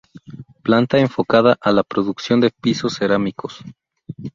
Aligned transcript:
Planta 0.63 0.97
enfocada 0.97 1.59
a 1.61 1.71
la 1.71 1.83
producción 1.83 2.41
de 2.41 2.49
pisos 2.49 2.97
cerámicos. 2.97 3.57